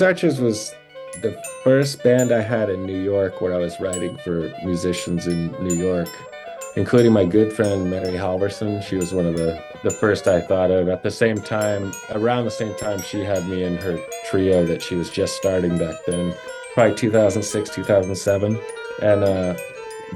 Well, 0.00 0.08
Arches 0.08 0.40
was 0.40 0.74
the 1.20 1.38
first 1.62 2.02
band 2.02 2.32
I 2.32 2.40
had 2.40 2.70
in 2.70 2.86
New 2.86 2.98
York 2.98 3.42
where 3.42 3.54
I 3.54 3.58
was 3.58 3.78
writing 3.80 4.16
for 4.24 4.50
musicians 4.64 5.26
in 5.26 5.52
New 5.62 5.74
York, 5.74 6.08
including 6.74 7.12
my 7.12 7.26
good 7.26 7.52
friend 7.52 7.90
Mary 7.90 8.12
Halvorson. 8.12 8.82
She 8.82 8.96
was 8.96 9.12
one 9.12 9.26
of 9.26 9.36
the, 9.36 9.62
the 9.84 9.90
first 9.90 10.26
I 10.26 10.40
thought 10.40 10.70
of. 10.70 10.88
At 10.88 11.02
the 11.02 11.10
same 11.10 11.36
time, 11.36 11.92
around 12.12 12.46
the 12.46 12.50
same 12.50 12.74
time, 12.76 13.02
she 13.02 13.20
had 13.20 13.46
me 13.46 13.62
in 13.62 13.76
her 13.76 13.98
trio 14.30 14.64
that 14.64 14.80
she 14.80 14.94
was 14.94 15.10
just 15.10 15.36
starting 15.36 15.76
back 15.76 15.96
then, 16.06 16.34
probably 16.72 16.96
2006, 16.96 17.68
2007. 17.68 18.58
And 19.02 19.22
uh, 19.22 19.54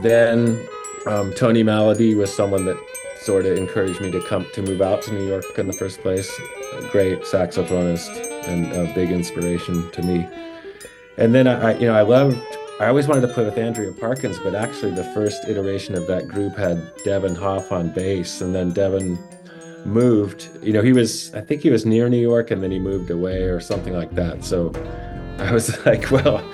then 0.01 0.67
um, 1.07 1.35
Tony 1.35 1.63
Malaby 1.63 2.17
was 2.17 2.35
someone 2.35 2.65
that 2.65 2.79
sort 3.21 3.45
of 3.45 3.59
encouraged 3.59 4.01
me 4.01 4.11
to 4.13 4.23
come 4.23 4.47
to 4.55 4.63
move 4.63 4.81
out 4.81 5.03
to 5.03 5.13
New 5.13 5.27
York 5.29 5.59
in 5.59 5.67
the 5.67 5.75
first 5.75 6.01
place. 6.01 6.33
A 6.73 6.89
great 6.91 7.21
saxophonist 7.21 8.34
and 8.47 8.73
a 8.73 8.93
big 8.95 9.11
inspiration 9.11 9.91
to 9.93 10.03
me. 10.03 10.27
and 11.17 11.35
then 11.35 11.47
I, 11.47 11.79
you 11.79 11.87
know, 11.87 11.95
I 11.95 12.03
loved. 12.03 12.39
I 12.81 12.87
always 12.89 13.07
wanted 13.07 13.21
to 13.21 13.29
play 13.29 13.45
with 13.45 13.57
Andrea 13.57 13.93
Parkins, 13.93 14.37
but 14.41 14.55
actually, 14.55 14.91
the 14.93 15.05
first 15.15 15.45
iteration 15.49 15.95
of 15.95 16.07
that 16.09 16.27
group 16.27 16.57
had 16.57 16.93
Devin 17.05 17.37
Hoff 17.37 17.71
on 17.71 17.91
bass, 17.93 18.41
and 18.41 18.55
then 18.55 18.73
Devin 18.73 19.17
moved. 19.85 20.49
You 20.63 20.73
know, 20.73 20.83
he 20.83 20.93
was. 20.93 21.33
I 21.35 21.41
think 21.41 21.63
he 21.63 21.71
was 21.71 21.87
near 21.87 22.09
New 22.09 22.21
York, 22.21 22.51
and 22.51 22.63
then 22.63 22.71
he 22.71 22.79
moved 22.79 23.11
away 23.11 23.43
or 23.45 23.61
something 23.61 23.95
like 23.95 24.11
that. 24.17 24.45
So 24.45 24.73
I 25.39 25.53
was 25.53 25.85
like, 25.87 26.11
well, 26.11 26.45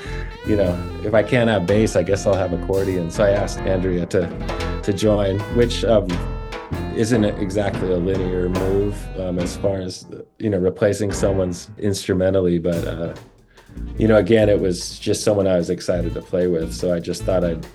you 0.47 0.57
know, 0.57 1.01
if 1.05 1.15
I 1.15 1.23
can't 1.23 1.49
have 1.49 1.67
bass, 1.67 1.97
I 1.97 2.03
guess 2.03 2.27
I'll 2.27 2.35
have 2.35 2.53
accordion. 2.53 3.11
So 3.11 3.25
I 3.25 3.31
asked 3.31 3.59
Andrea 3.61 4.05
to 4.07 4.81
to 4.83 4.93
join, 4.93 5.39
which 5.57 5.85
um, 5.85 6.07
isn't 7.01 7.25
exactly 7.25 7.91
a 7.91 7.97
linear 7.97 8.49
move 8.51 9.19
um, 9.19 9.39
as 9.39 9.57
far 9.57 9.79
as 9.79 10.07
you 10.39 10.51
know 10.51 10.59
replacing 10.59 11.13
someone's 11.13 11.71
instrumentally, 11.79 12.59
but 12.59 12.87
uh, 12.87 13.15
you 13.97 14.07
know, 14.07 14.17
again, 14.17 14.49
it 14.49 14.61
was 14.61 14.99
just 14.99 15.25
someone 15.25 15.47
I 15.47 15.57
was 15.57 15.71
excited 15.71 16.13
to 16.15 16.21
play 16.21 16.47
with. 16.47 16.75
So 16.75 16.93
I 16.93 17.01
just 17.01 17.23
thought 17.23 17.43
I'd 17.43 17.67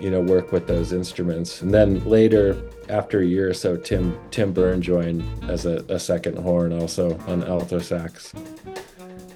you 0.00 0.10
know 0.10 0.20
work 0.20 0.50
with 0.50 0.66
those 0.66 0.92
instruments, 0.92 1.62
and 1.62 1.72
then 1.72 2.04
later. 2.04 2.60
After 2.88 3.20
a 3.20 3.24
year 3.24 3.48
or 3.48 3.54
so, 3.54 3.76
Tim 3.76 4.18
Tim 4.30 4.52
Berne 4.52 4.82
joined 4.82 5.22
as 5.48 5.64
a, 5.64 5.76
a 5.88 5.98
second 5.98 6.36
horn, 6.36 6.78
also 6.78 7.16
on 7.26 7.42
alto 7.44 7.78
sax 7.78 8.34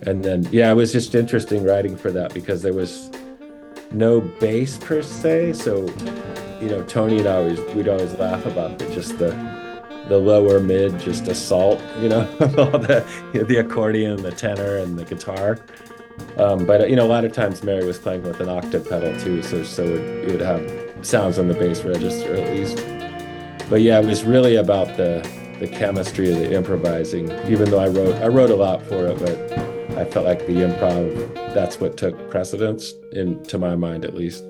and 0.03 0.25
then 0.25 0.47
yeah, 0.51 0.71
it 0.71 0.75
was 0.75 0.93
just 0.93 1.15
interesting 1.15 1.65
writing 1.65 1.97
for 1.97 2.11
that 2.13 2.35
because 2.35 2.63
there 2.63 2.75
was 2.75 3.11
no 3.93 4.21
bass 4.21 4.79
per 4.79 5.03
se. 5.03 5.55
So 5.55 5.87
you 6.61 6.69
know, 6.69 6.83
Tony 6.85 7.19
and 7.19 7.29
I 7.29 7.37
always 7.37 7.61
we'd 7.75 7.89
always 7.89 8.15
laugh 8.15 8.45
about 8.47 8.79
the, 8.79 8.89
just 8.95 9.19
the 9.19 9.31
the 10.09 10.19
lower 10.19 10.61
mid, 10.61 10.99
just 11.01 11.27
assault. 11.29 11.81
You 12.01 12.09
know, 12.09 12.21
all 12.59 12.79
the 12.79 13.05
you 13.33 13.41
know, 13.41 13.47
the 13.47 13.59
accordion, 13.59 14.23
the 14.23 14.33
tenor, 14.33 14.77
and 14.77 14.99
the 14.99 15.05
guitar. 15.05 15.59
Um, 16.39 16.65
but 16.65 16.89
you 16.89 16.97
know, 16.97 17.07
a 17.07 17.09
lot 17.09 17.25
of 17.25 17.33
times 17.33 17.63
Mary 17.63 17.85
was 17.85 17.99
playing 17.99 18.23
with 18.23 18.41
an 18.41 18.49
octave 18.49 18.89
pedal 18.89 19.19
too, 19.21 19.43
so 19.43 19.63
so 19.63 19.85
it, 19.85 20.31
would 20.31 20.41
have 20.41 20.63
sounds 21.03 21.39
on 21.39 21.49
the 21.49 21.55
bass 21.55 21.83
register 21.83 22.35
at 22.35 22.55
least. 22.55 22.77
But 23.69 23.83
yeah, 23.83 24.01
it 24.01 24.07
was 24.07 24.25
really 24.25 24.57
about 24.57 24.97
the 24.97 25.27
the 25.61 25.69
chemistry 25.69 26.31
of 26.31 26.39
the 26.39 26.55
improvising. 26.55 27.31
Even 27.49 27.71
though 27.71 27.81
I 27.81 27.89
wrote 27.89 28.17
I 28.17 28.29
wrote 28.29 28.51
a 28.51 28.57
lot 28.57 28.83
for 28.83 29.07
it, 29.07 29.19
but 29.19 29.99
I 29.99 30.05
felt 30.05 30.27
like 30.27 30.47
the 30.47 30.57
improv, 30.57 31.35
that's 31.55 31.81
what 31.81 31.97
took 31.97 32.31
precedence, 32.31 32.93
in 33.13 33.43
to 33.45 33.59
my 33.59 33.77
mind 33.77 34.05
at 34.05 34.15
least. 34.15 34.45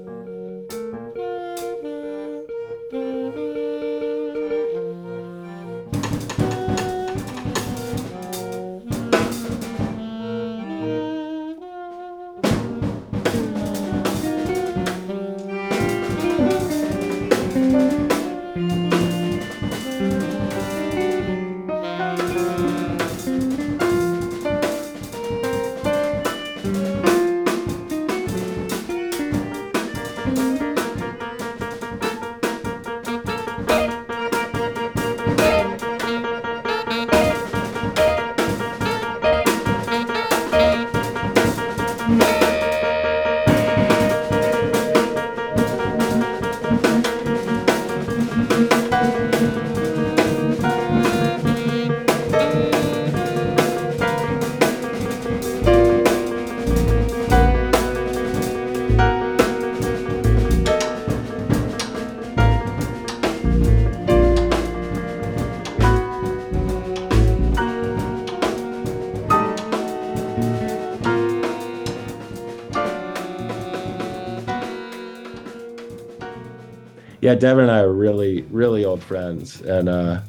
Yeah, 77.27 77.35
Devin 77.35 77.65
and 77.65 77.73
I 77.73 77.81
are 77.81 77.93
really, 77.93 78.43
really 78.53 78.85
old 78.85 79.03
friends, 79.03 79.61
and 79.63 79.89
uh, 79.89 80.21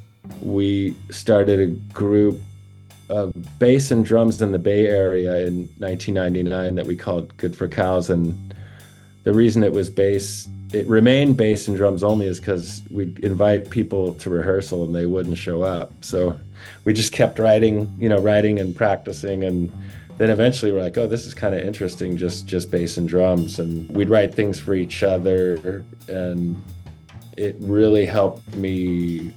we 0.42 0.96
started 1.12 1.60
a 1.60 1.68
group 1.94 2.42
of 3.08 3.36
bass 3.60 3.92
and 3.92 4.04
drums 4.04 4.42
in 4.42 4.52
the 4.52 4.58
Bay 4.58 4.88
Area 4.88 5.46
in 5.46 5.70
1999 5.78 6.74
that 6.74 6.88
we 6.88 6.96
called 6.96 7.38
Good 7.38 7.56
for 7.56 7.68
Cows. 7.68 8.10
And 8.10 8.56
the 9.26 9.32
reason 9.32 9.64
it 9.64 9.72
was 9.72 9.92
bass, 9.92 10.50
it 10.74 10.88
remained 10.88 11.38
bass 11.38 11.68
and 11.68 11.78
drums 11.78 12.04
only, 12.04 12.26
is 12.26 12.40
because 12.40 12.82
we'd 12.90 13.20
invite 13.20 13.70
people 13.70 14.16
to 14.16 14.32
rehearsal 14.32 14.84
and 14.84 14.96
they 14.96 15.06
wouldn't 15.06 15.38
show 15.38 15.62
up. 15.62 15.94
So 16.02 16.40
we 16.84 16.94
just 16.94 17.14
kept 17.14 17.38
writing, 17.38 17.94
you 18.00 18.10
know, 18.10 18.20
writing 18.20 18.58
and 18.58 18.76
practicing 18.76 19.44
and 19.44 19.72
then 20.18 20.32
eventually 20.32 20.72
we're 20.72 20.82
like, 20.82 20.98
oh, 20.98 21.08
this 21.08 21.26
is 21.28 21.34
kind 21.34 21.54
of 21.54 21.62
interesting, 21.62 22.18
just 22.18 22.48
just 22.48 22.72
bass 22.72 22.98
and 22.98 23.08
drums, 23.08 23.60
and 23.60 23.88
we'd 23.92 24.10
write 24.10 24.34
things 24.34 24.60
for 24.60 24.74
each 24.74 25.04
other, 25.04 25.86
and 26.08 26.60
it 27.38 27.56
really 27.60 28.06
helped 28.06 28.56
me 28.56 29.32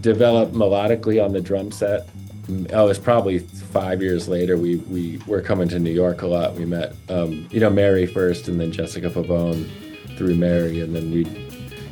develop 0.00 0.52
melodically 0.52 1.22
on 1.24 1.32
the 1.32 1.40
drum 1.40 1.72
set. 1.72 2.08
Oh, 2.72 2.84
it 2.84 2.88
was 2.88 2.98
probably 2.98 3.38
five 3.38 4.02
years 4.02 4.28
later. 4.28 4.56
We 4.56 4.76
we 4.76 5.20
were 5.26 5.40
coming 5.40 5.68
to 5.68 5.78
New 5.78 5.92
York 5.92 6.22
a 6.22 6.26
lot. 6.26 6.54
We 6.54 6.64
met, 6.64 6.94
um, 7.08 7.48
you 7.50 7.60
know, 7.60 7.70
Mary 7.70 8.06
first, 8.06 8.48
and 8.48 8.60
then 8.60 8.72
Jessica 8.72 9.08
Pavone 9.08 9.68
through 10.16 10.34
Mary, 10.34 10.80
and 10.80 10.94
then 10.94 11.10
we, 11.12 11.26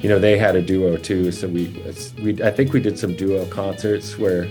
you 0.01 0.09
know, 0.09 0.19
they 0.19 0.37
had 0.37 0.57
a 0.57 0.63
duo 0.63 0.97
too. 0.97 1.33
So 1.33 1.49
we 1.49 1.83
we 2.23 2.43
I 2.43 2.51
think 2.51 2.73
we 2.73 2.81
did 2.81 2.99
some 2.99 3.15
duo 3.15 3.47
concerts 3.47 4.19
where 4.19 4.49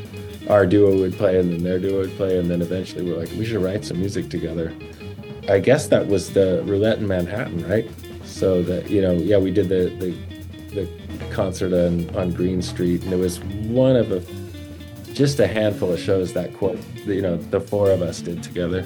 our 0.49 0.65
duo 0.65 0.97
would 0.97 1.13
play 1.13 1.39
and 1.39 1.51
then 1.51 1.63
their 1.63 1.79
duo 1.79 1.99
would 1.99 2.15
play, 2.15 2.39
and 2.39 2.49
then 2.49 2.61
eventually 2.61 3.03
we're 3.03 3.19
like, 3.19 3.29
we 3.31 3.45
should 3.45 3.61
write 3.61 3.83
some 3.83 3.99
music 3.99 4.29
together. 4.29 4.73
I 5.49 5.59
guess 5.59 5.87
that 5.87 6.07
was 6.07 6.31
the 6.31 6.61
Roulette 6.63 6.99
in 6.99 7.07
Manhattan, 7.07 7.67
right? 7.67 7.89
So 8.23 8.63
that 8.63 8.89
you 8.89 9.01
know, 9.01 9.13
yeah, 9.13 9.37
we 9.37 9.51
did 9.51 9.67
the 9.67 9.89
the 9.99 10.15
the 10.85 11.25
concert 11.31 11.73
on, 11.73 12.15
on 12.15 12.31
Green 12.31 12.61
Street, 12.61 13.03
and 13.03 13.13
it 13.13 13.17
was 13.17 13.39
one 13.39 13.95
of 13.95 14.11
a 14.11 14.21
just 15.13 15.39
a 15.39 15.47
handful 15.47 15.91
of 15.91 15.99
shows 15.99 16.33
that 16.33 16.51
you 17.05 17.21
know 17.21 17.37
the 17.37 17.59
four 17.59 17.89
of 17.89 18.01
us 18.01 18.21
did 18.21 18.43
together. 18.43 18.85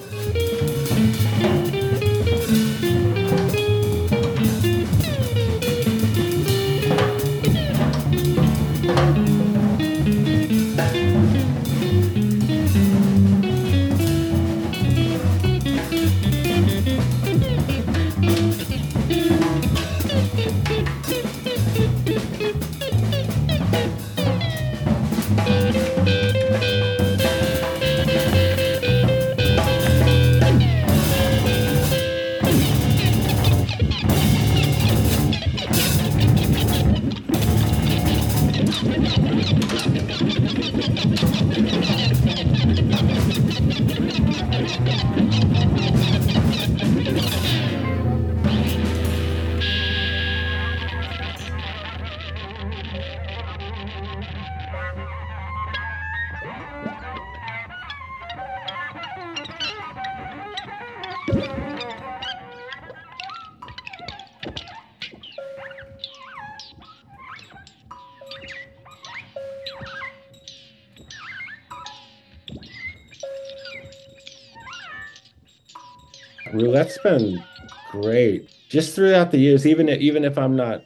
Roulette's 76.81 76.97
been 77.03 77.43
great. 77.91 78.49
Just 78.69 78.95
throughout 78.95 79.31
the 79.31 79.37
years, 79.37 79.67
even 79.67 79.87
even 79.89 80.25
if 80.25 80.37
I'm 80.37 80.55
not 80.55 80.83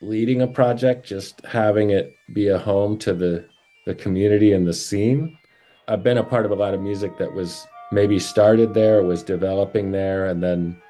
leading 0.00 0.42
a 0.42 0.46
project, 0.46 1.06
just 1.06 1.44
having 1.44 1.90
it 1.90 2.14
be 2.32 2.48
a 2.48 2.58
home 2.58 2.96
to 2.98 3.12
the 3.12 3.44
the 3.86 3.94
community 3.94 4.52
and 4.52 4.66
the 4.66 4.72
scene. 4.72 5.36
I've 5.88 6.04
been 6.04 6.18
a 6.18 6.22
part 6.22 6.46
of 6.46 6.52
a 6.52 6.54
lot 6.54 6.74
of 6.74 6.80
music 6.80 7.18
that 7.18 7.32
was 7.32 7.66
maybe 7.90 8.20
started 8.20 8.72
there, 8.72 9.02
was 9.02 9.24
developing 9.24 9.90
there, 9.90 10.26
and 10.26 10.40
then 10.40 10.80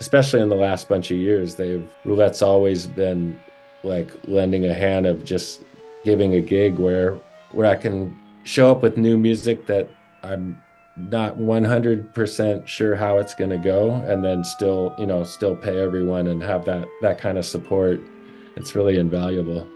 especially 0.00 0.42
in 0.42 0.50
the 0.50 0.54
last 0.54 0.86
bunch 0.86 1.10
of 1.10 1.16
years, 1.16 1.54
they've 1.54 1.88
Roulette's 2.04 2.42
always 2.42 2.86
been 2.86 3.40
like 3.84 4.10
lending 4.24 4.66
a 4.66 4.74
hand 4.74 5.06
of 5.06 5.24
just 5.24 5.62
giving 6.04 6.34
a 6.34 6.42
gig 6.42 6.78
where 6.78 7.18
where 7.52 7.66
I 7.66 7.76
can 7.76 8.14
show 8.42 8.70
up 8.70 8.82
with 8.82 8.98
new 8.98 9.16
music 9.16 9.66
that 9.66 9.88
I'm 10.22 10.60
not 10.96 11.36
100% 11.36 12.66
sure 12.66 12.94
how 12.94 13.18
it's 13.18 13.34
going 13.34 13.50
to 13.50 13.58
go 13.58 13.92
and 14.06 14.24
then 14.24 14.44
still 14.44 14.94
you 14.98 15.06
know 15.06 15.24
still 15.24 15.56
pay 15.56 15.80
everyone 15.80 16.28
and 16.28 16.42
have 16.42 16.64
that 16.64 16.86
that 17.02 17.18
kind 17.18 17.38
of 17.38 17.44
support. 17.44 18.00
It's 18.56 18.74
really 18.74 18.98
invaluable 18.98 19.68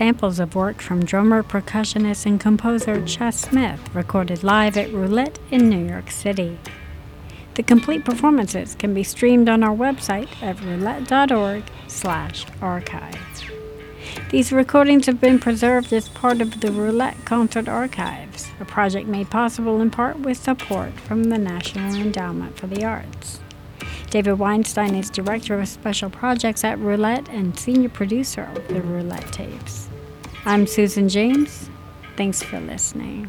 Samples 0.00 0.40
of 0.40 0.54
work 0.54 0.80
from 0.80 1.04
drummer, 1.04 1.42
percussionist, 1.42 2.24
and 2.24 2.40
composer 2.40 3.04
Ches 3.04 3.38
Smith 3.38 3.94
recorded 3.94 4.42
live 4.42 4.78
at 4.78 4.90
Roulette 4.94 5.38
in 5.50 5.68
New 5.68 5.86
York 5.86 6.10
City. 6.10 6.58
The 7.52 7.62
complete 7.62 8.02
performances 8.06 8.74
can 8.74 8.94
be 8.94 9.02
streamed 9.02 9.46
on 9.50 9.62
our 9.62 9.76
website 9.76 10.30
at 10.42 10.58
roulette.org 10.62 11.64
slash 11.86 12.46
archive. 12.62 13.14
These 14.30 14.52
recordings 14.52 15.04
have 15.04 15.20
been 15.20 15.38
preserved 15.38 15.92
as 15.92 16.08
part 16.08 16.40
of 16.40 16.62
the 16.62 16.72
Roulette 16.72 17.22
Concert 17.26 17.68
Archives, 17.68 18.48
a 18.58 18.64
project 18.64 19.06
made 19.06 19.28
possible 19.28 19.82
in 19.82 19.90
part 19.90 20.18
with 20.20 20.38
support 20.38 20.94
from 21.00 21.24
the 21.24 21.36
National 21.36 21.94
Endowment 21.94 22.56
for 22.58 22.68
the 22.68 22.86
Arts. 22.86 23.40
David 24.08 24.38
Weinstein 24.38 24.94
is 24.94 25.10
Director 25.10 25.60
of 25.60 25.68
Special 25.68 26.08
Projects 26.08 26.64
at 26.64 26.78
Roulette 26.78 27.28
and 27.28 27.56
Senior 27.58 27.90
Producer 27.90 28.50
of 28.56 28.66
the 28.68 28.80
Roulette 28.80 29.30
Tapes. 29.30 29.89
I'm 30.46 30.66
Susan 30.66 31.10
James. 31.10 31.68
Thanks 32.16 32.42
for 32.42 32.58
listening. 32.60 33.28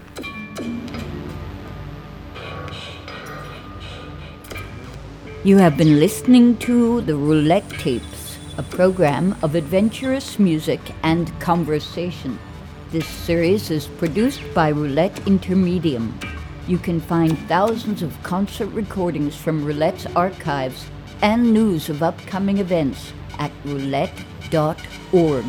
You 5.43 5.57
have 5.57 5.75
been 5.75 5.99
listening 5.99 6.55
to 6.59 7.01
the 7.01 7.17
Roulette 7.17 7.69
Tapes, 7.71 8.37
a 8.57 8.63
program 8.63 9.35
of 9.43 9.55
adventurous 9.55 10.39
music 10.39 10.79
and 11.03 11.37
conversation. 11.41 12.39
This 12.91 13.07
series 13.07 13.69
is 13.71 13.87
produced 13.87 14.41
by 14.53 14.69
Roulette 14.69 15.15
Intermedium. 15.25 16.13
You 16.65 16.77
can 16.77 17.01
find 17.01 17.37
thousands 17.49 18.01
of 18.03 18.23
concert 18.23 18.67
recordings 18.67 19.35
from 19.35 19.65
Roulette's 19.65 20.05
archives 20.15 20.85
and 21.21 21.53
news 21.53 21.89
of 21.89 22.03
upcoming 22.03 22.59
events 22.59 23.11
at 23.37 23.51
roulette.org. 23.65 25.45